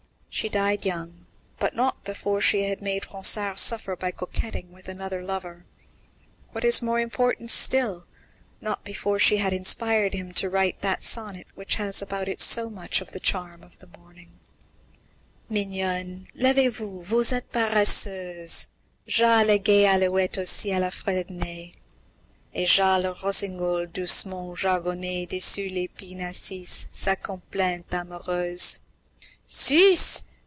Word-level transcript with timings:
She 0.33 0.47
died 0.49 0.85
young, 0.85 1.25
but 1.59 1.75
not 1.75 2.03
before 2.05 2.39
she 2.41 2.63
had 2.63 2.81
made 2.81 3.05
Ronsard 3.13 3.59
suffer 3.59 3.95
by 3.97 4.09
coquetting 4.11 4.71
with 4.71 4.87
another 4.87 5.21
lover. 5.21 5.65
What 6.53 6.63
is 6.63 6.81
more 6.81 6.99
important 7.01 7.51
still, 7.51 8.05
not 8.61 8.83
before 8.85 9.19
she 9.19 9.37
had 9.37 9.51
inspired 9.53 10.13
him 10.15 10.33
to 10.35 10.49
write 10.49 10.81
that 10.81 11.03
sonnet 11.03 11.45
which 11.53 11.75
has 11.75 12.01
about 12.01 12.27
it 12.29 12.39
so 12.39 12.69
much 12.71 13.01
of 13.01 13.11
the 13.11 13.19
charm 13.19 13.61
of 13.61 13.79
the 13.79 13.87
morning: 13.97 14.39
Mignonne, 15.49 16.27
levez 16.33 16.71
vous, 16.71 17.03
vous 17.03 17.29
êtes 17.31 17.51
paresseuse, 17.51 18.65
Ja 19.05 19.41
la 19.45 19.57
gaie 19.59 19.85
alouette 19.85 20.37
au 20.39 20.45
ciel 20.45 20.81
a 20.83 20.89
fredonné, 20.91 21.73
Et 22.55 22.67
ja 22.67 22.95
le 22.97 23.13
rossignol 23.21 23.85
doucement 23.85 24.57
jargonné, 24.57 25.27
Dessus 25.27 25.69
l'épine 25.69 26.21
assis, 26.21 26.77
sa 26.89 27.15
complainte 27.17 27.93
amoureuse. 27.93 28.79